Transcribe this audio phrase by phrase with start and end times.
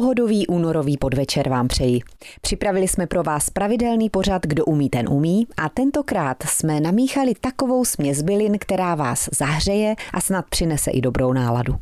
[0.00, 2.00] Pohodový únorový podvečer vám přeji.
[2.40, 7.84] Připravili jsme pro vás pravidelný pořad Kdo umí, ten umí a tentokrát jsme namíchali takovou
[7.84, 11.74] směs bylin, která vás zahřeje a snad přinese i dobrou náladu.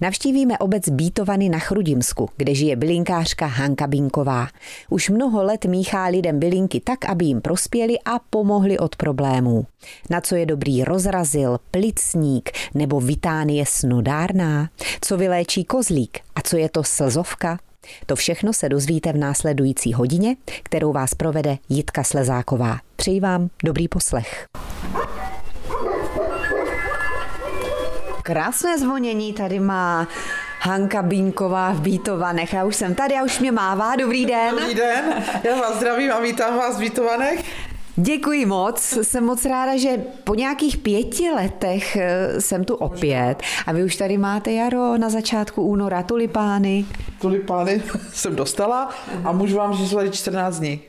[0.00, 4.48] Navštívíme obec Bítovany na Chrudimsku, kde žije bylinkářka Hanka Binková.
[4.90, 9.66] Už mnoho let míchá lidem bylinky tak, aby jim prospěli a pomohli od problémů.
[10.10, 14.68] Na co je dobrý rozrazil, plicník nebo vitánie snodárná?
[15.00, 17.58] Co vyléčí kozlík a co je to slzovka?
[18.06, 22.78] To všechno se dozvíte v následující hodině, kterou vás provede Jitka Slezáková.
[22.96, 24.46] Přeji vám dobrý poslech.
[28.22, 30.08] Krásné zvonění tady má
[30.60, 32.52] Hanka Bínková v Bítovanech.
[32.52, 33.96] Já už jsem tady, já už mě mává.
[33.96, 34.50] Dobrý den.
[34.50, 37.44] Dobrý den, já vás zdravím a vítám vás v Bítovanech.
[37.96, 43.72] Děkuji moc, jsem moc ráda, že po nějakých pěti letech eh, jsem tu opět a
[43.72, 46.86] vy už tady máte jaro na začátku února, tulipány.
[47.20, 47.82] Tulipány
[48.12, 48.90] jsem dostala
[49.24, 50.80] a můžu vám říct, že 14 dní.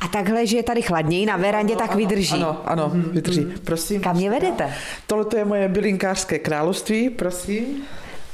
[0.00, 2.34] A takhle, že je tady chladněji na verandě, tak vydrží.
[2.34, 3.46] Ano, ano, vydrží.
[3.64, 4.00] Prosím.
[4.00, 4.74] Kam mě vedete?
[5.06, 7.82] Tohle je moje bylinkářské království, prosím.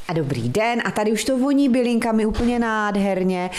[0.08, 0.82] A dobrý den.
[0.84, 3.50] A tady už to voní bylinkami úplně nádherně.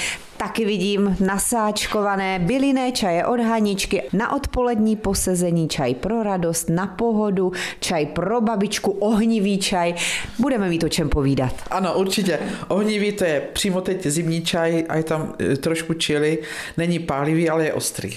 [0.45, 7.51] Taky vidím nasáčkované bylinné čaje od Haničky, na odpolední posezení čaj pro radost, na pohodu,
[7.79, 9.93] čaj pro babičku, ohnivý čaj.
[10.39, 11.55] Budeme mít o čem povídat.
[11.71, 12.39] Ano, určitě.
[12.67, 16.37] Ohnivý to je přímo teď zimní čaj a je tam e, trošku čili.
[16.77, 18.13] Není pálivý, ale je ostrý.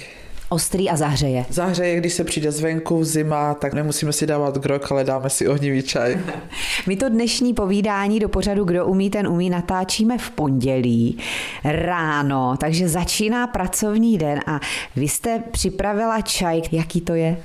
[0.50, 1.46] Ostrý a zahřeje.
[1.50, 5.82] Zahřeje, když se přijde zvenku, zima, tak nemusíme si dávat grok, ale dáme si ohnivý
[5.82, 6.18] čaj.
[6.86, 11.18] My to dnešní povídání do pořadu Kdo umí, ten umí natáčíme v pondělí
[11.64, 14.60] ráno, takže začíná pracovní den a
[14.96, 16.62] vy jste připravila čaj.
[16.72, 17.36] Jaký to je?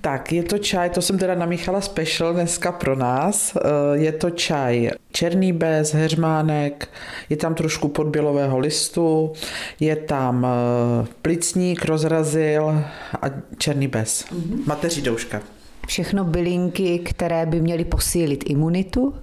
[0.00, 3.56] Tak, je to čaj, to jsem teda namíchala special dneska pro nás.
[3.56, 3.60] Eh,
[3.92, 6.88] je to čaj černý bez, heřmánek,
[7.28, 9.32] je tam trošku podbělového listu,
[9.80, 12.84] je tam eh, plicník, rozrazil
[13.22, 13.26] a
[13.58, 14.24] černý bez.
[14.24, 14.66] Mm-hmm.
[14.66, 15.42] Mateří douška.
[15.86, 19.14] Všechno bylinky, které by měly posílit imunitu?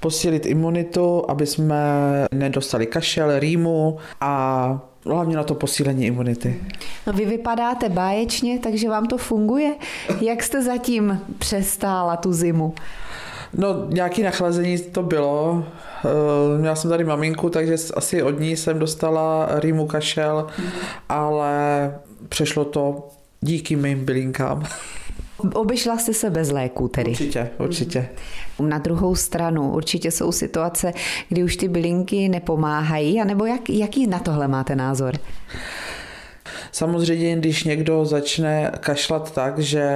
[0.00, 1.76] Posílit imunitu, aby jsme
[2.32, 6.60] nedostali kašel, rýmu a hlavně na to posílení imunity.
[7.06, 9.74] No vy vypadáte báječně, takže vám to funguje.
[10.20, 12.74] Jak jste zatím přestála tu zimu?
[13.54, 15.64] No, nějaký nachlazení to bylo.
[16.04, 20.46] Eh, měla jsem tady maminku, takže asi od ní jsem dostala rýmu kašel,
[21.08, 21.94] ale
[22.28, 23.08] přešlo to
[23.40, 24.64] díky mým bylinkám.
[25.54, 27.10] Obešla jste se bez léků tedy?
[27.10, 28.08] Určitě, určitě.
[28.60, 30.92] Na druhou stranu určitě jsou situace,
[31.28, 35.14] kdy už ty bylinky nepomáhají, anebo jak, jaký na tohle máte názor?
[36.72, 39.88] Samozřejmě, když někdo začne kašlat tak, že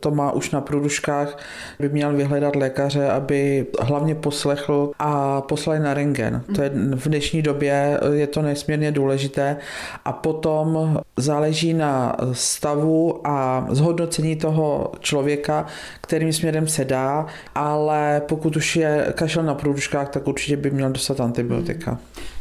[0.00, 1.38] to má už na průduškách,
[1.80, 6.42] by měl vyhledat lékaře, aby hlavně poslechl a poslal na rengen.
[6.54, 9.56] To je v dnešní době je to nesmírně důležité
[10.04, 15.66] a potom záleží na stavu a zhodnocení toho člověka,
[16.00, 20.90] kterým směrem se dá, ale pokud už je kašel na průduškách, tak určitě by měl
[20.90, 21.98] dostat antibiotika.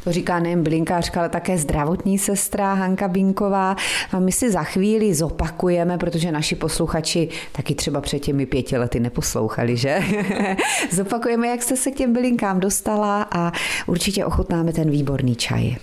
[0.07, 3.75] To říká nejen blinkářka, ale také zdravotní sestra Hanka Binková.
[4.11, 8.99] A my si za chvíli zopakujeme, protože naši posluchači taky třeba před těmi pěti lety
[8.99, 9.99] neposlouchali, že?
[10.91, 13.51] zopakujeme, jak jste se k těm bylinkám dostala a
[13.87, 15.75] určitě ochutnáme ten výborný čaj.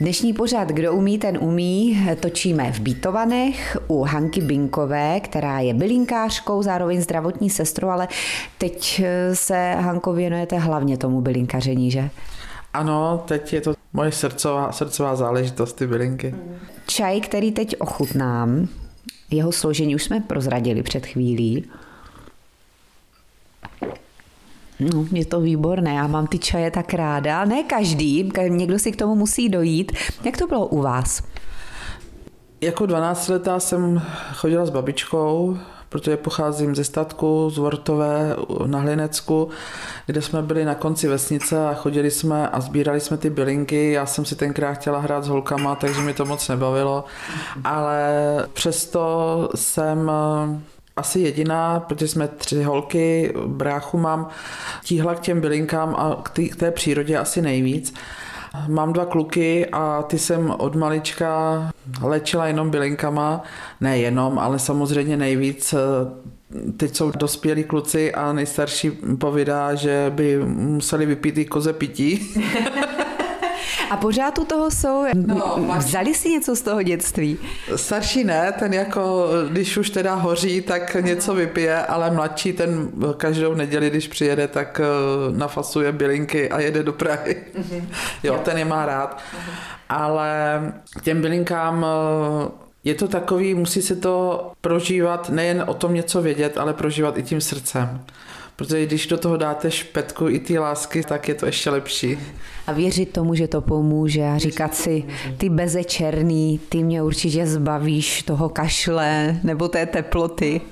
[0.00, 6.62] Dnešní pořad Kdo umí, ten umí točíme v Bítovanech u Hanky Binkové, která je bylinkářkou,
[6.62, 8.08] zároveň zdravotní sestrou, ale
[8.58, 9.02] teď
[9.32, 12.10] se Hanko věnujete hlavně tomu bylinkaření, že?
[12.76, 16.34] Ano, teď je to moje srdcová, srdcová záležitost, ty bylinky.
[16.86, 18.68] Čaj, který teď ochutnám,
[19.30, 21.70] jeho složení už jsme prozradili před chvílí.
[24.80, 27.44] No, je to výborné, já mám ty čaje tak ráda.
[27.44, 29.92] Ne každý, někdo si k tomu musí dojít.
[30.24, 31.22] Jak to bylo u vás?
[32.60, 34.02] Jako 12 letá jsem
[34.34, 35.58] chodila s babičkou
[35.88, 38.36] protože pocházím ze statku, z Vortové
[38.66, 39.48] na Hlinecku,
[40.06, 43.92] kde jsme byli na konci vesnice a chodili jsme a sbírali jsme ty bylinky.
[43.92, 47.04] Já jsem si tenkrát chtěla hrát s holkama, takže mi to moc nebavilo,
[47.64, 48.12] ale
[48.52, 50.60] přesto jsem eh,
[50.96, 54.28] asi jediná, protože jsme tři holky, bráchu mám,
[54.84, 57.94] tíhla k těm bylinkám a k té přírodě asi nejvíc.
[58.68, 61.70] Mám dva kluky a ty jsem od malička
[62.02, 63.42] léčila jenom bylinkama.
[63.80, 65.74] Ne jenom, ale samozřejmě nejvíc.
[66.76, 72.36] Teď jsou dospělí kluci a nejstarší povídá, že by museli vypít i koze pití.
[73.90, 75.04] A pořád u toho jsou?
[75.14, 77.38] No, Vzali si něco z toho dětství?
[77.76, 83.54] Starší ne, ten jako, když už teda hoří, tak něco vypije, ale mladší ten každou
[83.54, 87.36] neděli, když přijede, tak eh, nafasuje bylinky a jede do Prahy.
[87.58, 87.84] Mm-hmm.
[88.22, 89.18] Jo, ten je má rád.
[89.18, 89.52] Mm-hmm.
[89.88, 90.60] Ale
[91.02, 96.58] těm bylinkám eh, je to takový, musí se to prožívat, nejen o tom něco vědět,
[96.58, 98.00] ale prožívat i tím srdcem.
[98.56, 102.18] Protože když do toho dáte špetku i ty lásky, tak je to ještě lepší.
[102.66, 105.04] A věřit tomu, že to pomůže a říkat si,
[105.38, 110.60] ty beze černý, ty mě určitě zbavíš toho kašle nebo té teploty.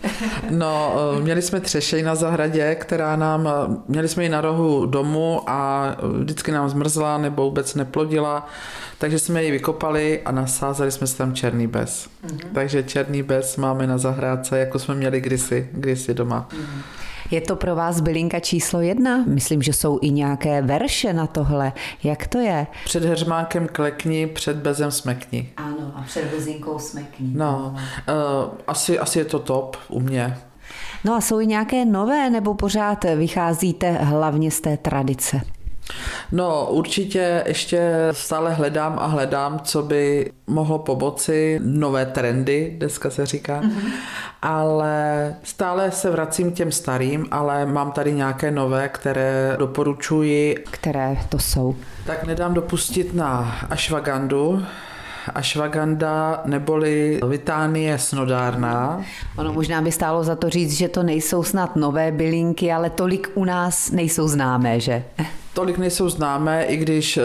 [0.51, 4.87] No, eh, měli jsme třešej na zahradě, která nám, eh, měli jsme ji na rohu
[4.87, 8.49] domu a vždycky nám zmrzla nebo vůbec neplodila,
[8.99, 12.09] takže jsme ji vykopali a nasázeli jsme si tam černý bez.
[12.27, 12.49] Mm-hmm.
[12.55, 16.49] Takže černý bez máme na zahrádce, jako jsme měli kdysi, kdysi doma.
[16.51, 17.04] Mm-hmm.
[17.35, 19.25] Je to pro vás bylinka číslo jedna?
[19.27, 21.73] Myslím, že jsou i nějaké verše na tohle.
[22.05, 22.67] Jak to je?
[22.85, 25.51] Před heřmánkem klekni, před bezem smekni.
[25.57, 27.31] Ano, a před bezinkou smekni.
[27.35, 30.39] No, uh, asi, asi je to top u mě.
[31.05, 35.41] No a jsou i nějaké nové, nebo pořád vycházíte hlavně z té tradice?
[36.33, 43.27] No, určitě ještě stále hledám a hledám, co by mohlo pomoci, nové trendy, dneska se
[43.27, 43.91] říká, mm-hmm.
[44.43, 50.65] ale stále se vracím k těm starým, ale mám tady nějaké nové, které doporučuji.
[50.71, 51.77] Které to jsou?
[52.07, 54.63] Tak nedám dopustit na ashwagandu,
[55.35, 59.05] ashwagandha neboli Vitánie snodárná.
[59.37, 63.31] Ono možná by stálo za to říct, že to nejsou snad nové bylinky, ale tolik
[63.35, 65.05] u nás nejsou známé, že?
[65.55, 67.23] Tolik nejsou známé, i když uh,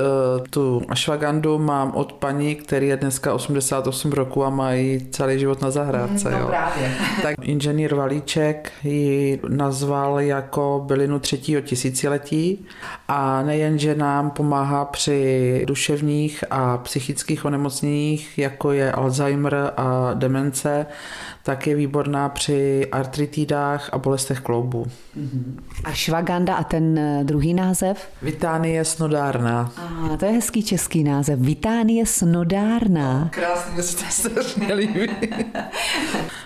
[0.50, 5.72] tu ashwagandu mám od paní, který je dneska 88 roku a mají celý život na
[5.72, 6.30] zahrádce.
[6.30, 6.48] Mm, jo.
[6.48, 6.92] Právě.
[7.22, 12.66] Tak inženýr Valíček ji nazval jako bylinu třetího tisíciletí
[13.08, 20.86] a nejen, že nám pomáhá při duševních a psychických onemocněních, jako je Alzheimer a demence,
[21.44, 24.86] tak je výborná při artritidách a bolestech kloubů.
[25.18, 25.60] Mm-hmm.
[25.84, 28.10] A švaganda a ten eh, druhý název?
[28.22, 29.72] Vitánie snodárna.
[30.12, 31.40] A to je hezký český název.
[31.40, 33.30] Vitánie snodárna.
[33.32, 35.10] Krásně se to strašně líbí.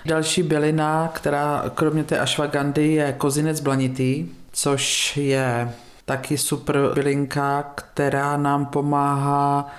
[0.05, 5.73] Další bylina, která kromě té ašvagandy je kozinec blanitý, což je
[6.05, 9.71] taky super bylinka, která nám pomáhá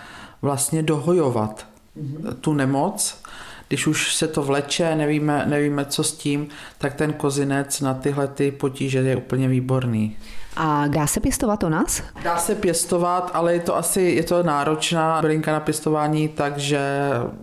[0.43, 1.67] vlastně dohojovat
[1.97, 2.35] mm-hmm.
[2.41, 3.25] tu nemoc
[3.69, 6.49] když už se to vleče, nevíme, nevíme co s tím,
[6.79, 10.17] tak ten kozinec na tyhle ty potíže je úplně výborný.
[10.57, 12.03] A dá se pěstovat u nás?
[12.25, 16.81] Dá se pěstovat, ale je to asi je to náročná bylinka na pěstování, takže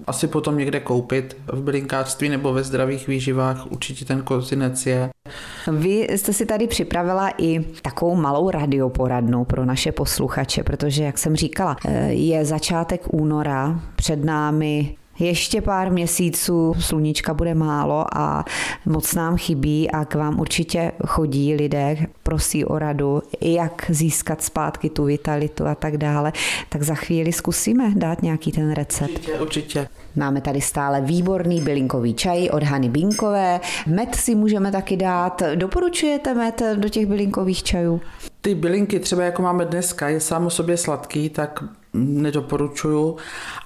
[0.08, 5.10] asi potom někde koupit v bylinkářství nebo ve zdravých výživách určitě ten kozinec je.
[5.72, 11.36] Vy jste si tady připravila i takovou malou radioporadnu pro naše posluchače, protože, jak jsem
[11.36, 18.45] říkala, je začátek února, před námi ještě pár měsíců sluníčka bude málo a
[18.85, 24.89] moc nám chybí a k vám určitě chodí lidé, prosí o radu, jak získat zpátky
[24.89, 26.33] tu vitalitu a tak dále.
[26.69, 29.12] Tak za chvíli zkusíme dát nějaký ten recept.
[29.12, 29.88] Určitě, určitě.
[30.16, 33.60] Máme tady stále výborný bylinkový čaj od Hany Binkové.
[33.88, 35.44] Med si můžeme taky dát.
[35.56, 38.02] Doporučujete med do těch bylinkových čajů?
[38.42, 41.63] Ty bylinky, třeba jako máme dneska, je sám o sobě sladký, tak
[41.94, 43.18] nedoporučuju.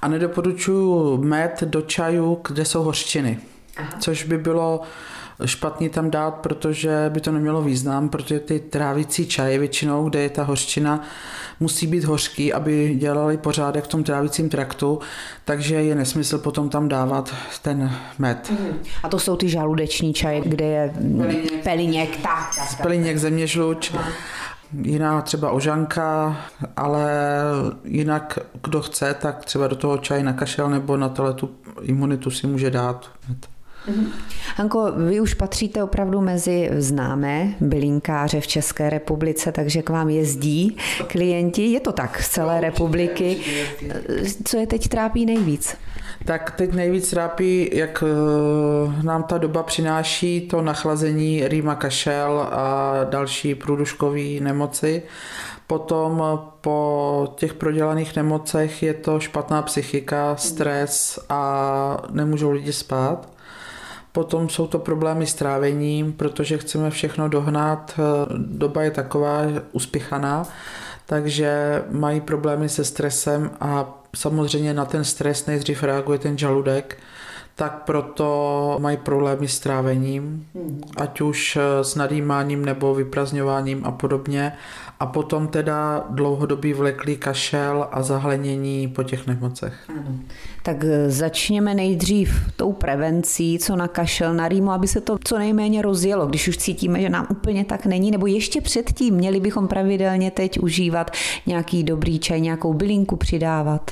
[0.01, 3.39] A nedoporučuju med do čaju, kde jsou hořčiny.
[3.77, 3.89] Aha.
[3.99, 4.81] Což by bylo
[5.45, 10.29] špatný tam dát, protože by to nemělo význam, protože ty trávicí čaje většinou, kde je
[10.29, 11.01] ta hořčina,
[11.59, 14.99] musí být hořký, aby dělali pořádek v tom trávicím traktu,
[15.45, 18.51] takže je nesmysl potom tam dávat ten med.
[18.51, 18.79] Mhm.
[19.03, 22.81] A to jsou ty žaludeční čaje, kde je peliněk, peliněk tak.
[22.81, 23.91] Peliněk, zeměžluč.
[23.93, 24.11] Aha
[24.81, 26.37] jiná třeba ožanka,
[26.77, 27.11] ale
[27.83, 32.31] jinak kdo chce, tak třeba do toho čaj na kašel nebo na tohle tu imunitu
[32.31, 33.09] si může dát.
[33.87, 34.07] Mm-hmm.
[34.55, 40.77] Hanko, vy už patříte opravdu mezi známé bylinkáře v České republice, takže k vám jezdí
[41.07, 41.61] klienti.
[41.61, 43.37] Je to tak z celé republiky.
[44.45, 45.77] Co je teď trápí nejvíc?
[46.25, 52.97] Tak teď nejvíc trápí, jak eh, nám ta doba přináší to nachlazení rýma kašel a
[53.03, 55.03] další průduškové nemoci.
[55.67, 56.23] Potom
[56.61, 63.29] po těch prodělaných nemocech je to špatná psychika, stres a nemůžou lidi spát.
[64.15, 67.99] Potom jsou to problémy s trávením, protože chceme všechno dohnat.
[68.37, 69.41] Doba je taková
[69.71, 70.47] uspěchaná,
[71.05, 76.97] takže mají problémy se stresem a samozřejmě na ten stres nejdřív reaguje ten žaludek,
[77.55, 80.81] tak proto mají problémy s trávením, hmm.
[80.97, 84.53] ať už s nadýmáním nebo vyprazňováním a podobně.
[84.99, 89.73] A potom teda dlouhodobý vleklý kašel a zahlenění po těch nemocech.
[89.89, 90.17] Ano.
[90.63, 95.37] Tak e, začněme nejdřív tou prevencí, co na kašel, na rýmu, aby se to co
[95.37, 99.67] nejméně rozjelo, když už cítíme, že nám úplně tak není, nebo ještě předtím měli bychom
[99.67, 101.11] pravidelně teď užívat
[101.45, 103.91] nějaký dobrý čaj, nějakou bylinku přidávat.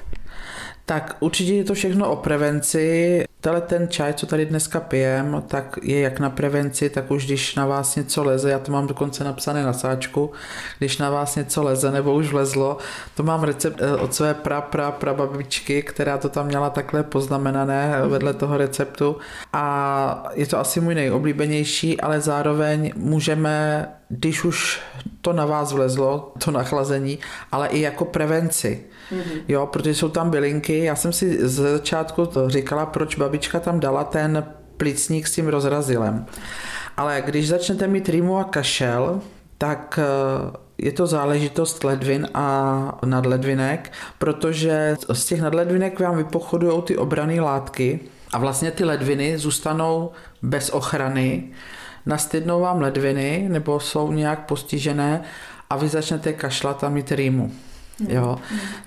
[0.86, 3.26] Tak určitě je to všechno o prevenci.
[3.42, 7.56] Tenhle ten čaj, co tady dneska pijem, tak je jak na prevenci, tak už když
[7.56, 10.32] na vás něco leze, já to mám dokonce napsané na sáčku,
[10.78, 12.78] když na vás něco leze nebo už vlezlo,
[13.16, 17.04] to mám recept eh, od své pra, pra, pra babičky, která to tam měla takhle
[17.04, 19.18] poznamenané vedle toho receptu
[19.54, 24.82] a je to asi můj nejoblíbenější, ale zároveň můžeme, když už
[25.22, 27.20] to na vás vlezlo, to nachlazení,
[27.52, 28.84] ale i jako prevenci.
[29.14, 29.42] Mm-hmm.
[29.48, 30.84] Jo, protože jsou tam bylinky.
[30.84, 34.44] Já jsem si z začátku říkala, proč babička tam dala ten
[34.78, 36.26] plicník s tím rozrazilem.
[36.98, 39.22] Ale když začnete mít rýmu a kašel,
[39.58, 46.98] tak eh, je to záležitost ledvin a nadledvinek, protože z těch nadledvinek vám vypochodují ty
[46.98, 48.00] obrané látky
[48.34, 51.44] a vlastně ty ledviny zůstanou bez ochrany,
[52.06, 55.22] nastydnou vám ledviny nebo jsou nějak postižené
[55.70, 57.52] a vy začnete kašlat a mít rýmu.
[58.00, 58.38] Jo.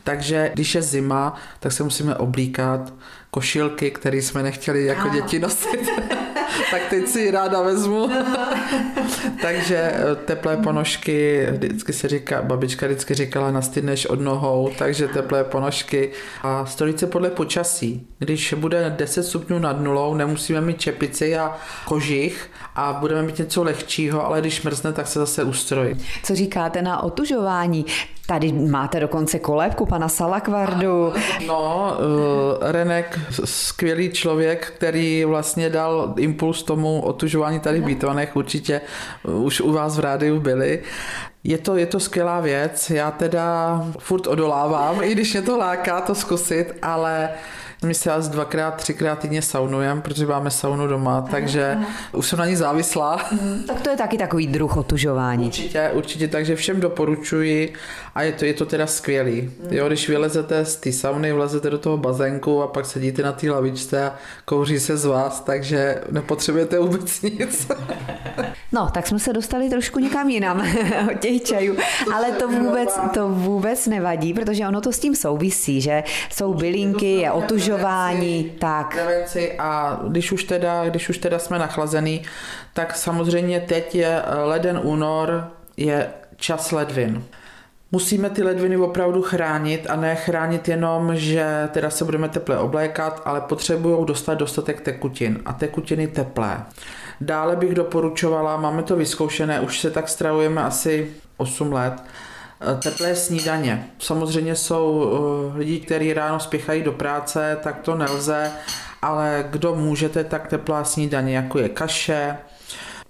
[0.04, 2.92] Takže když je zima, tak se musíme oblíkat
[3.30, 5.90] košilky, které jsme nechtěli jako děti nosit.
[6.70, 8.10] tak teď si ji ráda vezmu.
[9.42, 15.44] Takže eh, teplé ponožky, vždycky se říká, babička vždycky říkala, nastydneš od nohou, takže teplé
[15.44, 16.10] ponožky
[16.42, 18.06] a strojit se podle počasí.
[18.18, 23.62] Když bude 10 stupňů nad nulou, nemusíme mít čepici a kožich a budeme mít něco
[23.62, 25.98] lehčího, ale když mrzne, tak se zase ustrojit.
[26.22, 27.86] Co říkáte na otužování?
[28.26, 31.12] Tady máte dokonce kolébku pana Salakvardu.
[31.46, 38.80] No, uh, Renek, skvělý člověk, který vlastně dal impuls tomu otužování tady v Bítvanech, určitě
[39.24, 40.82] už u vás v rádiu byli.
[41.44, 46.00] Je to, je to skvělá věc, já teda furt odolávám, i když mě to láká
[46.00, 47.28] to zkusit, ale
[47.84, 51.86] my se asi dvakrát, třikrát týdně saunujeme, protože máme saunu doma, takže aha.
[52.12, 53.26] už jsem na ní závislá.
[53.32, 55.46] Mm, tak to je taky takový druh otužování.
[55.46, 57.72] Určitě, určitě, takže všem doporučuji
[58.14, 59.42] a je to, je to teda skvělý.
[59.42, 59.68] Mm.
[59.70, 63.50] Jo, když vylezete z té sauny, vlezete do toho bazénku a pak sedíte na té
[63.50, 64.14] lavičce a
[64.44, 67.68] kouří se z vás, takže nepotřebujete vůbec nic.
[68.76, 70.60] No, tak jsme se dostali trošku někam jinam
[71.12, 71.76] od těch čajů,
[72.14, 77.12] ale to vůbec, to vůbec nevadí, protože ono to s tím souvisí, že jsou bylinky,
[77.12, 78.94] je otužování, tak.
[78.94, 82.22] Prevenci a když už teda, když už teda jsme nachlazený,
[82.74, 87.24] tak samozřejmě teď je leden, únor, je čas ledvin.
[87.92, 93.22] Musíme ty ledviny opravdu chránit a ne chránit jenom, že teda se budeme teple oblékat,
[93.24, 96.64] ale potřebují dostat dostatek tekutin a tekutiny teplé.
[97.20, 101.92] Dále bych doporučovala, máme to vyzkoušené, už se tak stravujeme asi 8 let,
[102.60, 103.90] eh, teplé snídaně.
[103.98, 105.12] Samozřejmě jsou
[105.54, 108.50] eh, lidi, kteří ráno spěchají do práce, tak to nelze,
[109.02, 112.36] ale kdo můžete, tak teplá snídaně, jako je kaše,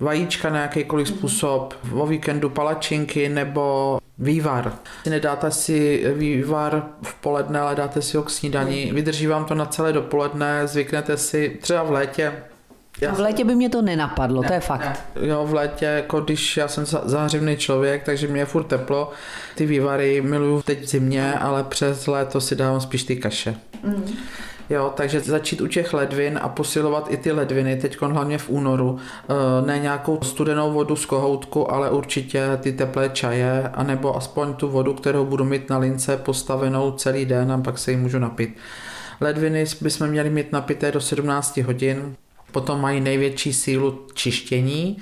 [0.01, 4.73] vajíčka na jakýkoliv způsob, o víkendu palačinky nebo vývar.
[5.07, 8.93] Nedáte si vývar v poledne, ale dáte si ho k snídaní.
[8.93, 12.33] Vydrží vám to na celé dopoledne, zvyknete si třeba v létě
[13.01, 14.81] já v létě by mě to nenapadlo, ne, to je fakt.
[14.81, 15.27] Ne.
[15.27, 19.11] Jo, v létě, jako když já jsem zářivný člověk, takže mě je furt teplo.
[19.55, 23.57] Ty vývary miluju teď v zimě, ale přes léto si dávám spíš ty kaše.
[23.83, 24.17] Mm.
[24.71, 28.99] Jo, takže začít u těch ledvin a posilovat i ty ledviny, teď hlavně v únoru.
[29.29, 34.69] E, ne nějakou studenou vodu z kohoutku, ale určitě ty teplé čaje, anebo aspoň tu
[34.69, 38.57] vodu, kterou budu mít na lince postavenou celý den a pak se ji můžu napít.
[39.21, 42.17] Ledviny bychom měli mít napité do 17 hodin,
[42.57, 44.97] potom mají největší sílu čištění,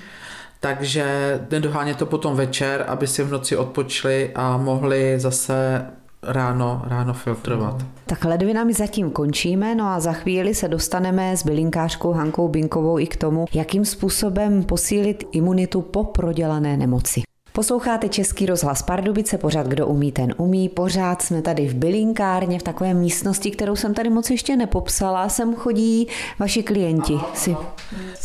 [0.59, 1.05] takže
[1.51, 5.85] nedoháně to potom večer, aby si v noci odpočli a mohli zase
[6.23, 7.85] ráno, ráno filtrovat.
[8.05, 13.07] Tak ledvinami zatím končíme, no a za chvíli se dostaneme s bylinkářkou Hankou Binkovou i
[13.07, 17.21] k tomu, jakým způsobem posílit imunitu po prodělané nemoci.
[17.55, 20.69] Posloucháte Český rozhlas Pardubice, pořád kdo umí, ten umí.
[20.69, 25.29] Pořád jsme tady v bylinkárně, v takové místnosti, kterou jsem tady moc ještě nepopsala.
[25.29, 26.07] Sem chodí
[26.39, 27.13] vaši klienti.
[27.33, 27.55] Si...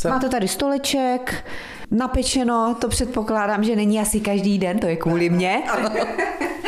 [0.08, 1.44] Máte tady stoleček,
[1.90, 5.62] napečeno, to předpokládám, že není asi každý den, to je kvůli mně.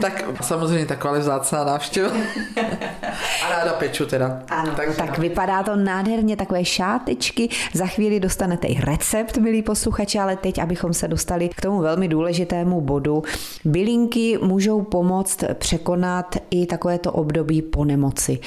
[0.00, 2.10] tak samozřejmě taková vzácná návštěva.
[3.46, 4.42] A ráda peču teda.
[4.48, 7.48] Ano, tak, tak vypadá to nádherně, takové šátečky.
[7.72, 12.08] Za chvíli dostanete i recept, milí posluchači, ale teď, abychom se dostali k tomu velmi
[12.08, 13.22] důležitému bodu.
[13.64, 18.38] Bylinky můžou pomoct překonat i takovéto období po nemoci.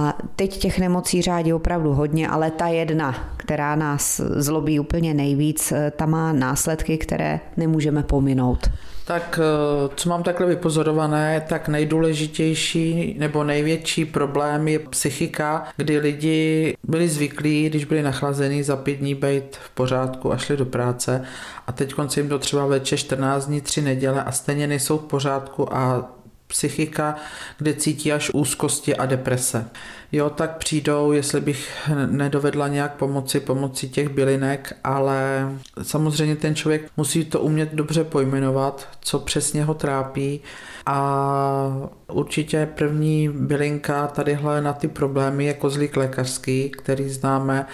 [0.00, 5.72] A teď těch nemocí řádí opravdu hodně, ale ta jedna, která nás zlobí úplně nejvíc,
[5.96, 8.70] ta má následky, které nemůžeme pominout.
[9.08, 16.76] Tak eh, co mám takhle vypozorované, tak nejdůležitější nebo největší problém je psychika, kdy lidi
[16.88, 21.22] byli zvyklí, když byli nachlazení za pět dní být v pořádku a šli do práce
[21.66, 25.04] a teď konce jim to třeba veče 14 dní, 3 neděle a stejně nejsou v
[25.04, 26.12] pořádku a
[26.48, 27.14] psychika,
[27.58, 29.68] kde cítí až úzkosti a deprese.
[30.12, 35.48] Jo, tak přijdou, jestli bych nedovedla nějak pomoci pomocí těch bylinek, ale
[35.82, 40.40] samozřejmě ten člověk musí to umět dobře pojmenovat, co přesně ho trápí
[40.86, 47.66] a určitě první bylinka tadyhle na ty problémy je kozlík lékařský, který známe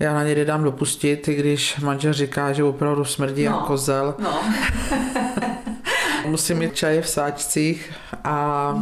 [0.00, 4.14] já na něj dám dopustit, i když manžel říká, že opravdu smrdí no, jako kozel.
[4.18, 4.40] No.
[6.28, 7.92] Musím mít čaj v sáčcích
[8.24, 8.74] a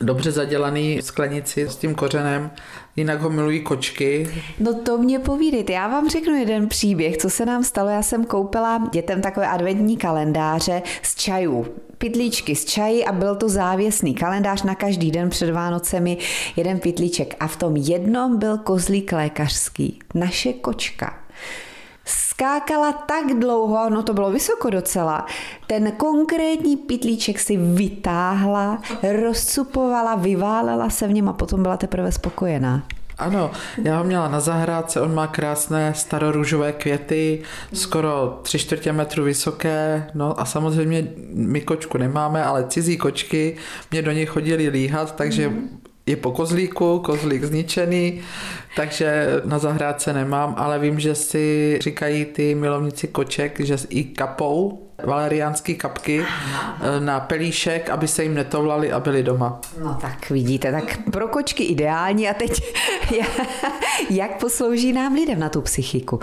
[0.00, 2.50] dobře zadělaný sklenici s tím kořenem,
[2.96, 4.30] jinak ho milují kočky.
[4.60, 8.24] No to mě povídejte, já vám řeknu jeden příběh, co se nám stalo, já jsem
[8.24, 11.66] koupila dětem takové adventní kalendáře z čajů.
[11.98, 14.62] Pitlíčky z čají a byl to závěsný kalendář.
[14.62, 16.18] Na každý den před Vánocemi,
[16.56, 21.18] jeden pitlíček a v tom jednom byl kozlík lékařský, naše kočka
[22.38, 25.26] skákala tak dlouho, no to bylo vysoko docela,
[25.66, 28.82] ten konkrétní pitlíček si vytáhla,
[29.22, 32.82] rozcupovala, vyválela se v něm a potom byla teprve spokojená.
[33.18, 33.50] Ano,
[33.84, 37.42] já ho měla na zahrádce, on má krásné starorůžové květy,
[37.72, 43.56] skoro tři čtvrtě metru vysoké, no a samozřejmě my kočku nemáme, ale cizí kočky
[43.90, 48.20] mě do něj chodili líhat, takže mm je po kozlíku, kozlík zničený,
[48.76, 54.88] takže na zahrádce nemám, ale vím, že si říkají ty milovníci koček, že i kapou
[55.04, 59.60] valeriánský kapky eh, na pelíšek, aby se jim netovlali a byli doma.
[59.82, 62.74] No tak vidíte, tak pro kočky ideální a teď
[64.10, 66.20] jak poslouží nám lidem na tu psychiku?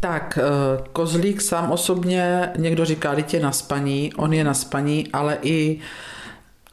[0.00, 5.08] Tak, eh, kozlík sám osobně, někdo říká, že je na spaní, on je na spaní,
[5.12, 5.78] ale i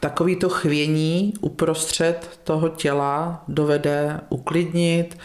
[0.04, 5.18] Takový to chvění uprostřed toho těla dovede uklidnit,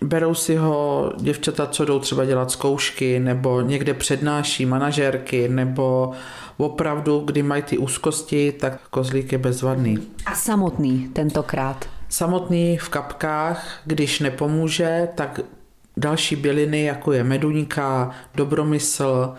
[0.00, 6.12] berou si ho děvčata, co jdou třeba dělat zkoušky, nebo někde přednáší manažerky, nebo
[6.56, 9.98] opravdu, kdy mají ty úzkosti, tak kozlík je bezvadný.
[10.26, 11.84] A samotný tentokrát?
[12.08, 15.40] Samotný v kapkách, když nepomůže, tak
[15.96, 19.34] další byliny, jako je meduňka, dobromysl,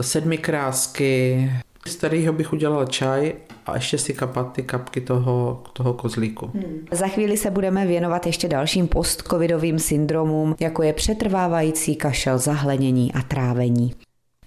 [0.00, 1.52] sedmikrásky,
[1.86, 3.32] z kterého bych udělal čaj
[3.66, 6.50] a ještě si kapat ty kapky toho, toho kozlíku.
[6.54, 6.86] Hmm.
[6.92, 13.22] Za chvíli se budeme věnovat ještě dalším postcovidovým syndromům, jako je přetrvávající kašel, zahlenění a
[13.22, 13.94] trávení.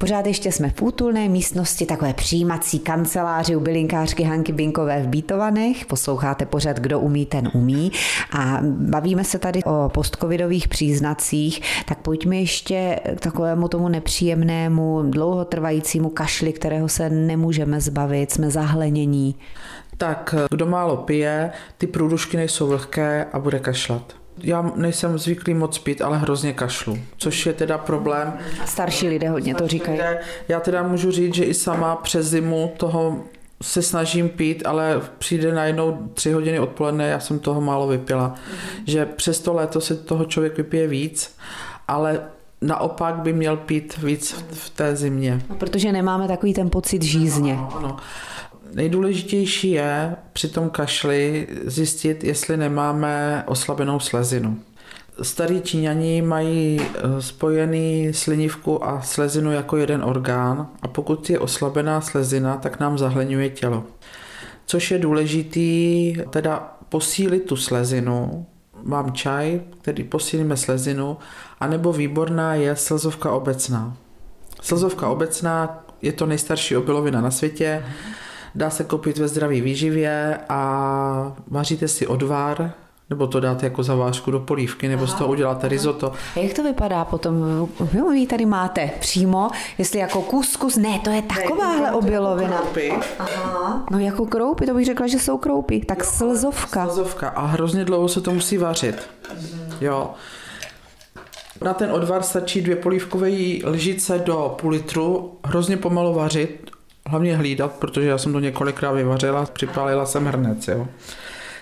[0.01, 5.85] Pořád ještě jsme v útulné místnosti takové přijímací kanceláři u bylinkářky Hanky Binkové v Bítovanech.
[5.85, 7.91] Posloucháte pořád Kdo umí, ten umí.
[8.31, 16.09] A bavíme se tady o postcovidových příznacích, tak pojďme ještě k takovému tomu nepříjemnému, dlouhotrvajícímu
[16.09, 19.35] kašli, kterého se nemůžeme zbavit, jsme zahlenění.
[19.97, 25.77] Tak kdo málo pije, ty průdušky nejsou vlhké a bude kašlat já nejsem zvyklý moc
[25.77, 28.33] pít, ale hrozně kašlu, což je teda problém.
[28.65, 29.99] Starší lidé hodně to říkají.
[30.47, 33.23] Já teda můžu říct, že i sama přes zimu toho
[33.61, 38.35] se snažím pít, ale přijde najednou tři hodiny odpoledne, já jsem toho málo vypila.
[38.35, 38.83] Mm-hmm.
[38.85, 41.35] Že přes to léto se toho člověk vypije víc,
[41.87, 42.21] ale
[42.61, 45.41] naopak by měl pít víc v té zimě.
[45.49, 47.53] No, protože nemáme takový ten pocit žízně.
[47.53, 47.97] Ano, ano.
[48.73, 54.59] Nejdůležitější je při tom kašli zjistit, jestli nemáme oslabenou slezinu.
[55.21, 62.01] Starí Číňani mají eh, spojený slinivku a slezinu jako jeden orgán a pokud je oslabená
[62.01, 63.83] slezina, tak nám zahleňuje tělo.
[64.65, 68.45] Což je důležitý, teda posílit tu slezinu.
[68.83, 71.17] Mám čaj, který posílíme slezinu,
[71.59, 73.97] anebo výborná je slzovka obecná.
[74.61, 77.83] Slzovka obecná je to nejstarší obilovina na světě.
[78.55, 82.71] Dá se koupit ve zdraví výživě a vaříte si odvar,
[83.09, 86.11] nebo to dáte jako zavážku do polívky, nebo z toho uděláte risotto.
[86.35, 87.35] A jak to vypadá potom?
[88.13, 92.57] Vy tady máte přímo, jestli jako kuskus, ne, to je takováhle obilovina.
[92.57, 92.93] Kroupy.
[93.19, 93.85] Aha.
[93.91, 95.79] No jako kroupy, to bych řekla, že jsou kroupy.
[95.79, 96.87] Tak jo, slzovka.
[96.87, 99.09] Slzovka a hrozně dlouho se to musí vařit.
[99.33, 99.73] Mhm.
[99.81, 100.11] Jo.
[101.61, 103.29] Na ten odvar stačí dvě polívkové
[103.63, 106.71] lžice do půl litru, hrozně pomalu vařit,
[107.09, 110.87] hlavně hlídat, protože já jsem to několikrát vyvařila, připálila jsem hrnec, jo.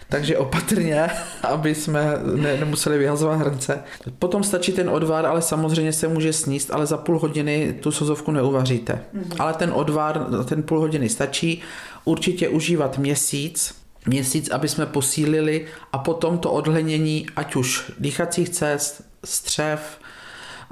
[0.09, 1.09] Takže opatrně,
[1.43, 3.83] aby jsme ne, nemuseli vyhazovat hrnce.
[4.19, 8.31] Potom stačí ten odvar, ale samozřejmě se může sníst, ale za půl hodiny tu sozovku
[8.31, 8.93] neuvaříte.
[8.93, 9.35] Mm-hmm.
[9.39, 11.61] Ale ten odvar, ten půl hodiny stačí.
[12.05, 19.01] Určitě užívat měsíc, měsíc, aby jsme posílili a potom to odhlenění, ať už dýchacích cest,
[19.25, 19.99] střev,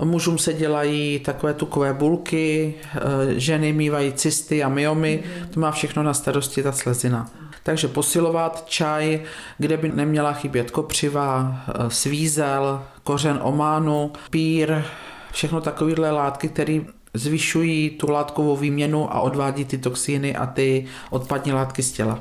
[0.04, 3.00] Mužům se dělají takové tukové bulky, eh,
[3.40, 7.32] ženy mývají cysty a myomy, to má všechno na starosti ta slezina.
[7.64, 9.22] Takže posilovat čaj,
[9.58, 14.84] kde by neměla chybět kopřiva, eh, svízel, kořen ománu, pír,
[15.32, 16.80] všechno takovéhle látky, které
[17.16, 22.20] zvyšují tu látkovou výměnu a odvádí ty toxíny a ty odpadní látky z těla.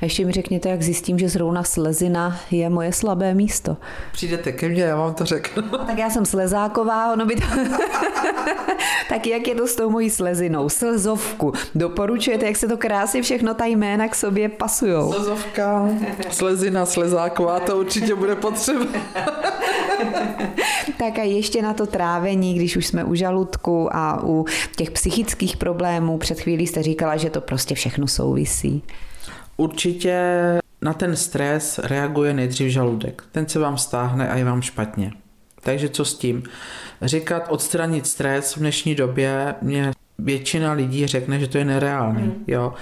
[0.00, 3.76] A ještě mi řekněte, jak zjistím, že zrovna slezina je moje slabé místo.
[4.12, 5.62] Přijdete ke mně, já vám to řeknu.
[5.88, 7.42] Tak já jsem slezáková, ono by to...
[9.08, 10.68] tak jak je to s tou mojí slezinou?
[10.68, 11.52] Slezovku.
[11.74, 15.12] Doporučujete, jak se to krásně všechno ta jména k sobě pasujou.
[15.12, 15.88] Slezovka,
[16.30, 18.84] slezina, slezáková, to určitě bude potřeba.
[20.98, 25.56] tak a ještě na to trávení, když už jsme u žaludku a u těch psychických
[25.56, 28.82] problémů, před chvílí jste říkala, že to prostě všechno souvisí.
[29.56, 30.20] Určitě
[30.82, 33.22] na ten stres reaguje nejdřív žaludek.
[33.32, 35.12] Ten se vám stáhne a je vám špatně.
[35.62, 36.42] Takže co s tím?
[37.02, 42.44] Říkat odstranit stres v dnešní době mě většina lidí řekne, že to je nereálný, mm.
[42.46, 42.74] jo.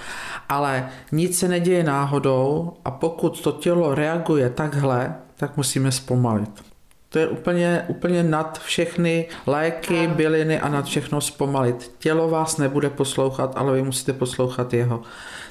[0.48, 6.75] Ale nic se neděje náhodou a pokud to tělo reaguje takhle, tak musíme zpomalit.
[7.16, 11.92] To je úplně, úplně nad všechny léky, byliny a nad všechno zpomalit.
[11.98, 15.02] Tělo vás nebude poslouchat, ale vy musíte poslouchat jeho.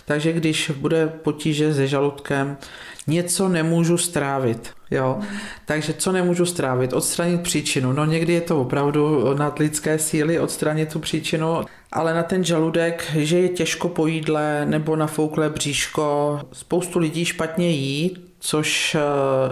[0.05, 2.57] Takže když bude potíže se žaludkem,
[3.07, 4.71] něco nemůžu strávit.
[4.91, 5.19] Jo?
[5.65, 6.93] Takže co nemůžu strávit?
[6.93, 7.93] Odstranit příčinu.
[7.93, 13.11] No někdy je to opravdu nad lidské síly odstranit tu příčinu, ale na ten žaludek,
[13.15, 18.99] že je těžko po jídle nebo na fouklé bříško, spoustu lidí špatně jí, což eh,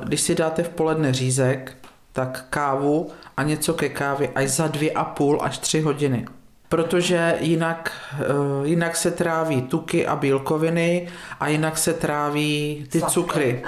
[0.06, 1.78] když si dáte v poledne řízek,
[2.14, 6.26] tak kávu a něco ke kávě až za dvě a půl až tři hodiny.
[6.70, 8.24] Protože jinak, eh,
[8.68, 11.08] jinak se tráví tuky a bílkoviny
[11.40, 13.64] a jinak se tráví ty cukry.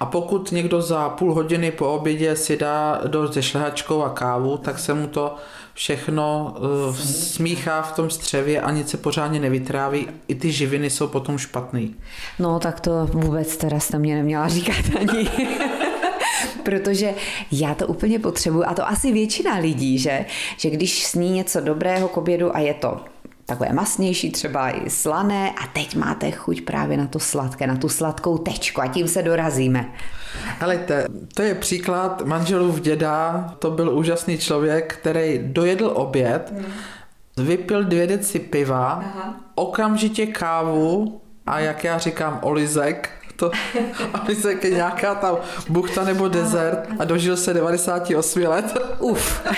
[0.00, 4.56] A pokud někdo za půl hodiny po obědě si dá do se šlehačkou a kávu,
[4.56, 5.36] tak se mu to
[5.74, 10.08] všechno uh, smíchá v tom střevě a nic se pořádně nevytráví.
[10.28, 11.94] I ty živiny jsou potom špatný.
[12.38, 15.30] No tak to vůbec teda jste mě neměla říkat ani.
[16.66, 17.14] protože
[17.52, 20.26] já to úplně potřebuju a to asi většina lidí, že,
[20.56, 23.00] že když sní něco dobrého k obědu a je to
[23.46, 27.88] takové masnější, třeba i slané a teď máte chuť právě na to sladké, na tu
[27.88, 29.92] sladkou tečku a tím se dorazíme.
[30.60, 30.86] Ale
[31.34, 36.52] to je příklad manželův děda, to byl úžasný člověk, který dojedl oběd,
[37.36, 39.34] vypil dvě deci piva, Aha.
[39.54, 43.50] okamžitě kávu a jak já říkám olizek to,
[44.14, 45.36] aby se ke nějaká tam
[45.68, 48.78] buchta nebo desert a dožil se 98 let.
[48.98, 49.42] Uf.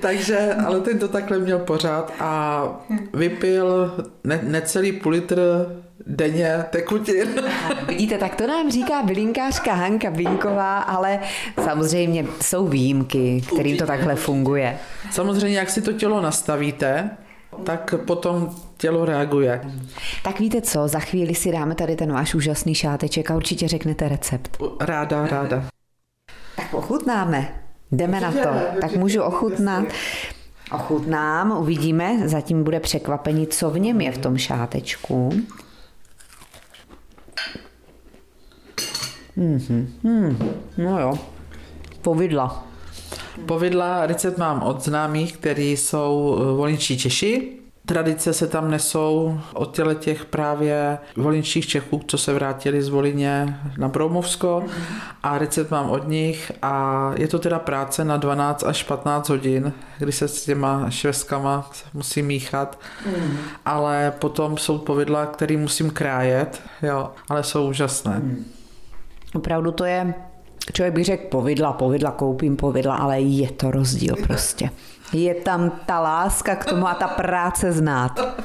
[0.00, 2.62] Takže, ale ten to takhle měl pořád a
[3.14, 3.94] vypil
[4.24, 5.40] ne, necelý půl litr
[6.06, 7.28] denně tekutin.
[7.86, 11.20] Vidíte, tak to nám říká bylinkářka Hanka Binková, ale
[11.64, 14.78] samozřejmě jsou výjimky, kterým to takhle funguje.
[15.10, 17.10] Samozřejmě, jak si to tělo nastavíte,
[17.64, 19.60] tak potom tělo reaguje.
[20.22, 24.08] Tak víte co, za chvíli si dáme tady ten váš úžasný šáteček a určitě řeknete
[24.08, 24.58] recept.
[24.80, 25.64] Ráda, ráda.
[26.56, 27.62] Tak ochutnáme.
[27.92, 28.78] Jdeme na to.
[28.80, 29.84] Tak můžu ochutnat.
[30.72, 35.30] Ochutnám, uvidíme, zatím bude překvapení, co v něm je v tom šátečku.
[39.38, 39.86] Mm-hmm.
[40.02, 40.38] Mm,
[40.78, 41.18] no jo,
[42.02, 42.69] povidla.
[43.46, 47.56] Povidla recept mám od známých, který jsou eh, volničí Češi.
[47.86, 53.60] Tradice se tam nesou od těle těch právě volinčích Čechů, co se vrátili z Volině
[53.78, 54.64] na Broumovsko
[55.22, 59.72] a recept mám od nich a je to teda práce na 12 až 15 hodin,
[59.98, 63.36] kdy se s těma švestkama musí míchat, mm.
[63.64, 68.18] ale potom jsou povidla, které musím krájet, jo, ale jsou úžasné.
[68.18, 68.44] Mm.
[69.34, 70.14] Opravdu to je
[70.72, 74.70] člověk by řekl povidla, povidla, koupím povidla, ale je to rozdíl prostě.
[75.12, 78.36] Je tam ta láska k tomu a ta práce znát.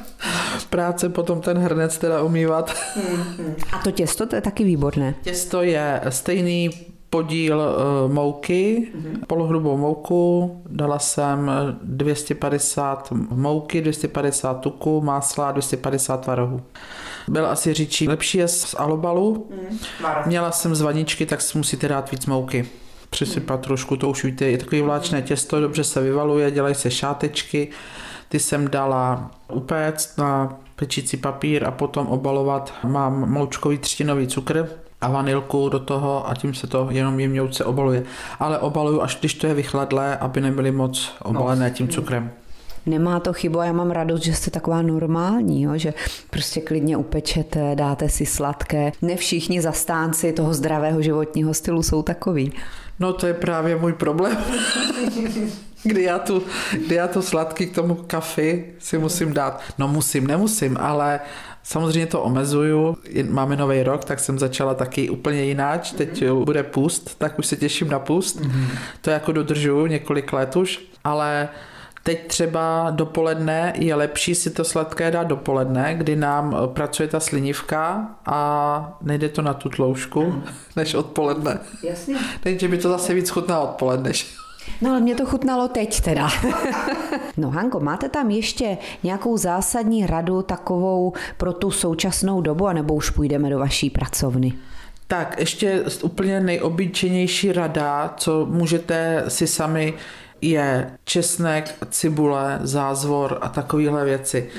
[0.70, 2.76] Práce potom ten hrnec teda umývat.
[3.72, 5.16] A to těsto, to je taky výborné.
[5.22, 6.70] Těsto je stejný
[7.10, 9.26] podíl uh, mouky, mm-hmm.
[9.28, 11.52] polohrubou mouku, dala jsem
[11.84, 16.62] 250 mouky, 250 tuku, másla, 250 tvarohů.
[17.28, 19.48] Byl asi říčí lepší je z alobalu.
[19.50, 19.80] Mm,
[20.26, 22.70] Měla jsem z vaničky, tak si musíte dát víc mouky.
[23.10, 23.64] Přisypat mm.
[23.64, 27.68] trošku, to už víte, je takový vláčné těsto, dobře se vyvaluje, dělají se šátečky,
[28.30, 32.74] ty jsem dala upéct na pečící papír a potom obalovat.
[32.84, 34.70] Mám moučkový třtinový cukr,
[35.02, 38.04] a vanilku do toho a tím se to jenom jemňouce obaluje.
[38.40, 42.32] Ale obaluju až když to je vychladlé, aby nebyly moc obalené tím cukrem.
[42.86, 45.72] Nemá to chybu a já mám radost, že jste taková normální, jo?
[45.76, 45.94] že
[46.30, 48.92] prostě klidně upečete, dáte si sladké.
[49.02, 52.54] Ne všichni zastánci toho zdravého životního stylu jsou takový.
[53.00, 54.38] No to je právě můj problém.
[55.84, 56.44] kdy já, tu,
[56.86, 59.62] kdy já to sladký k tomu kafi si musím dát.
[59.78, 61.20] No musím, nemusím, ale
[61.68, 62.98] Samozřejmě to omezuju,
[63.30, 67.56] máme nový rok, tak jsem začala taky úplně jináč, teď bude pust, tak už se
[67.56, 68.68] těším na pust, mm-hmm.
[69.02, 71.50] to jako dodržuju několik let už, ale
[72.06, 78.08] Teď třeba dopoledne je lepší si to sladké dát dopoledne, kdy nám pracuje ta slinivka
[78.26, 80.44] a nejde to na tu tloušku,
[80.76, 81.60] než odpoledne.
[81.84, 82.16] Jasně.
[82.44, 84.12] Takže by to zase víc chutná odpoledne.
[84.82, 86.30] No ale mě to chutnalo teď teda.
[87.38, 93.10] no Hanko, máte tam ještě nějakou zásadní radu takovou pro tu současnou dobu, anebo už
[93.10, 94.54] půjdeme do vaší pracovny?
[95.08, 99.94] Tak, ještě úplně nejobyčejnější rada, co můžete si sami
[100.42, 104.50] je česnek, cibule, zázvor a takovéhle věci.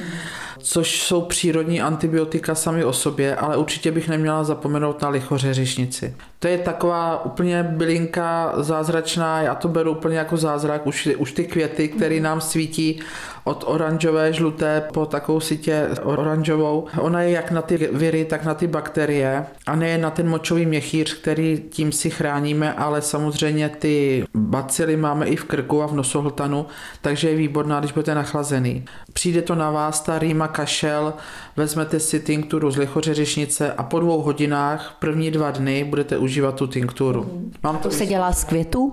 [0.69, 6.15] Což jsou přírodní antibiotika sami o sobě, ale určitě bych neměla zapomenout na lichořeřišnici.
[6.39, 11.45] To je taková úplně bylinka zázračná, já to beru úplně jako zázrak, už, už ty
[11.45, 13.01] květy, které nám svítí
[13.45, 16.87] od oranžové, žluté po takovou sitě oranžovou.
[16.99, 20.67] Ona je jak na ty viry, tak na ty bakterie a ne na ten močový
[20.67, 25.95] měchýř, který tím si chráníme, ale samozřejmě ty bacily máme i v krku a v
[25.95, 26.67] nosohltanu,
[27.01, 28.85] takže je výborná, když budete nachlazený.
[29.13, 31.15] Přijde to na vás, ta rýma kašel,
[31.57, 36.67] vezmete si tinkturu z lichořeřišnice a po dvou hodinách, první dva dny, budete užívat tu
[36.67, 37.51] tinkturu.
[37.63, 38.93] Mám to, to se dělá z květů?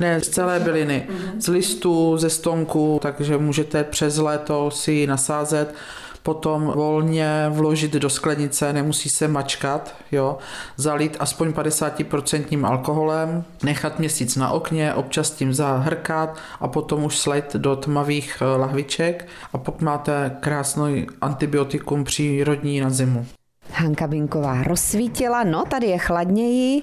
[0.00, 1.06] Ne, z celé byliny.
[1.38, 5.74] Z listů, ze stonku, takže můžete přes léto si ji nasázet
[6.22, 10.38] potom volně vložit do sklenice, nemusí se mačkat, jo,
[10.76, 17.56] zalít aspoň 50% alkoholem, nechat měsíc na okně, občas tím zahrkat a potom už slejt
[17.56, 23.26] do tmavých eh, lahviček a pokud máte krásný antibiotikum přírodní na zimu.
[23.72, 26.80] Hanka Binková rozsvítila, no tady je chladněji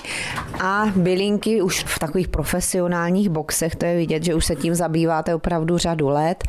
[0.60, 5.36] a bylinky už v takových profesionálních boxech, to je vidět, že už se tím zabýváte
[5.36, 6.44] opravdu řadu let,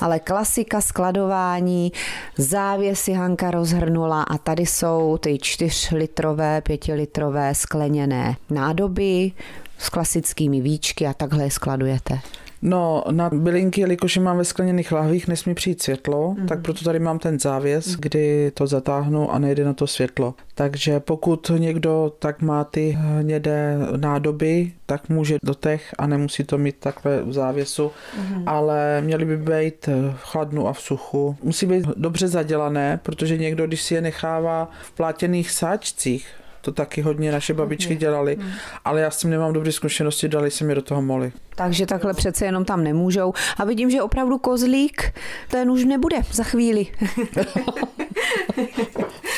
[0.00, 1.92] ale klasika skladování,
[2.38, 9.32] závěsy Hanka rozhrnula a tady jsou ty čtyřlitrové, pětilitrové skleněné nádoby
[9.78, 12.20] s klasickými víčky a takhle je skladujete.
[12.62, 16.46] No, na bylinky, jelikož mám ve skleněných lahvích, nesmí přijít světlo, mm-hmm.
[16.46, 18.00] tak proto tady mám ten závěs, mm-hmm.
[18.00, 20.34] kdy to zatáhnu a nejde na to světlo.
[20.54, 26.58] Takže pokud někdo tak má ty hnědé nádoby, tak může do těch a nemusí to
[26.58, 28.42] mít takhle v závěsu, mm-hmm.
[28.46, 31.36] ale měly by být v chladnu a v suchu.
[31.42, 36.26] Musí být dobře zadělané, protože někdo, když si je nechává v plátěných sáčcích,
[36.62, 38.50] to taky hodně naše babičky dělali, hmm.
[38.84, 41.32] ale já s tím nemám dobré zkušenosti, dali se mi do toho moli.
[41.54, 43.32] Takže takhle přece jenom tam nemůžou.
[43.56, 45.12] A vidím, že opravdu kozlík,
[45.48, 46.86] ten už nebude za chvíli.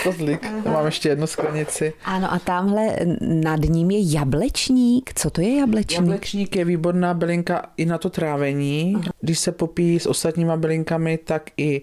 [0.03, 1.93] kozlík, to mám ještě jednu sklenici.
[2.05, 5.13] Ano a tamhle nad ním je jablečník.
[5.15, 6.01] Co to je jablečník?
[6.01, 8.93] Jablečník je výborná bylinka i na to trávení.
[8.97, 9.05] Aha.
[9.21, 11.83] Když se popíjí s ostatníma bylinkami, tak i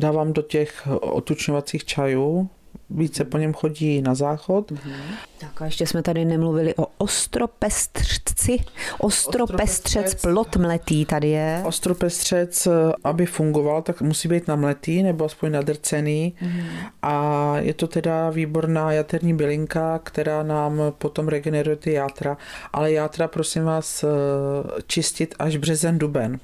[0.00, 2.50] dávám do těch otučňovacích čajů,
[2.90, 4.72] více po něm chodí na záchod.
[4.72, 5.14] Mm-hmm.
[5.38, 8.58] Tak a ještě jsme tady nemluvili o ostropestřci.
[8.98, 11.62] Ostropestřec plot mletý tady je.
[11.64, 12.68] Ostropestřec,
[13.04, 16.34] aby fungoval, tak musí být namletý nebo aspoň nadrcený.
[16.42, 16.90] Mm-hmm.
[17.02, 22.36] A je to teda výborná jaterní bylinka, která nám potom regeneruje ty játra.
[22.72, 24.04] Ale játra, prosím vás,
[24.86, 26.38] čistit až březen, duben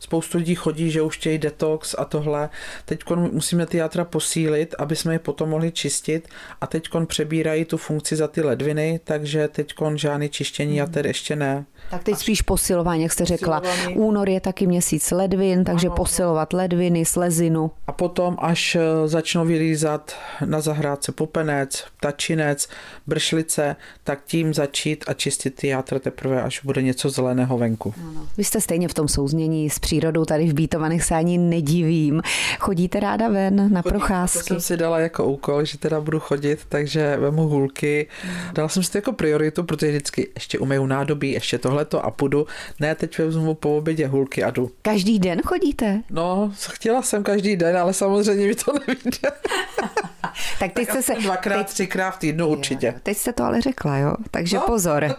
[0.00, 2.48] spoustu lidí chodí, že už chtějí detox a tohle.
[2.84, 6.28] Teď musíme ty játra posílit, aby jsme je potom mohli čistit
[6.60, 10.78] a teď přebírají tu funkci za ty ledviny, takže teď žádný čištění mm.
[10.78, 11.64] jater ještě ne.
[11.90, 13.60] Tak teď spíš posilování, jak jste řekla.
[13.60, 13.96] Posilování.
[13.96, 15.96] Únor je taky měsíc ledvin, takže ano.
[15.96, 17.70] posilovat ledviny, slezinu.
[17.86, 22.68] A potom, až eh, začnou vylízat na zahrádce popenec, tačinec,
[23.06, 27.94] bršlice, tak tím začít a čistit ty játra teprve, až bude něco zeleného venku.
[28.10, 28.28] Ano.
[28.36, 32.22] Vy jste stejně v tom souznění s přírodou tady v Bítovaných se ani nedivím.
[32.58, 34.38] Chodíte ráda ven na procházky?
[34.38, 38.06] To jsem si dala jako úkol, že teda budu chodit, takže vemu hůlky.
[38.52, 42.10] Dala jsem si to jako prioritu, protože vždycky ještě umeju nádobí, ještě tohle tohleto a
[42.10, 42.46] půjdu.
[42.80, 44.70] Ne, teď vezmu po obědě hulky a jdu.
[44.82, 46.02] Každý den chodíte?
[46.10, 49.30] No, chtěla jsem každý den, ale samozřejmě mi to nevíde.
[50.58, 51.14] tak teď jste se...
[51.14, 51.66] Dvakrát, teď...
[51.66, 52.94] třikrát v týdnu určitě.
[53.02, 54.14] Teď jste to ale řekla, jo?
[54.30, 54.62] Takže no.
[54.66, 55.04] pozor.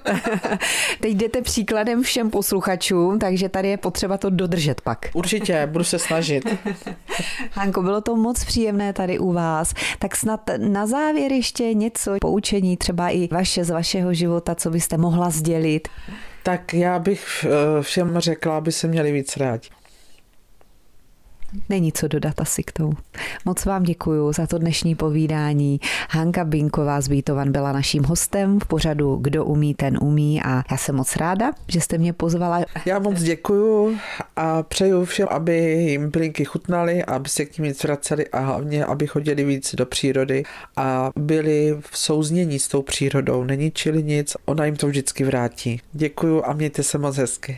[0.99, 5.10] teď jdete příkladem všem posluchačům, takže tady je potřeba to dodržet držet pak.
[5.13, 6.45] Určitě, budu se snažit.
[7.51, 9.73] Hanko, bylo to moc příjemné tady u vás.
[9.99, 14.97] Tak snad na závěr ještě něco poučení, třeba i vaše z vašeho života, co byste
[14.97, 15.88] mohla sdělit.
[16.43, 19.69] Tak já bych eh, všem řekla, aby se měli víc rádi.
[21.69, 22.93] Není co dodat asi k tomu.
[23.45, 25.79] Moc vám děkuji za to dnešní povídání.
[26.10, 30.77] Hanka Binková z Bítovan byla naším hostem v pořadu Kdo umí, ten umí a já
[30.77, 32.65] jsem moc ráda, že jste mě pozvala.
[32.86, 33.97] Já moc děkuju
[34.36, 38.86] a přeju všem, aby jim bylinky chutnaly, aby se k ním víc vraceli a hlavně,
[38.86, 40.43] aby chodili víc do přírody
[40.75, 43.43] a byli v souznění s tou přírodou.
[43.43, 45.81] Není čili nic, ona jim to vždycky vrátí.
[45.93, 47.55] Děkuju a mějte se moc hezky.